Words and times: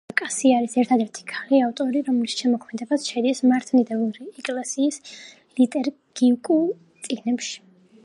ასევე 0.01 0.17
კასია 0.19 0.53
არის 0.59 0.75
ერთადერთი 0.83 1.25
ქალი 1.31 1.59
ავტორი, 1.65 2.01
რომლის 2.07 2.37
შემოქმედებაც 2.39 3.07
შედის 3.13 3.43
მართლმადიდებელი 3.51 4.33
ეკლესიის 4.43 5.01
ლიტურგიკულ 5.61 6.69
წიგნებში. 7.09 7.59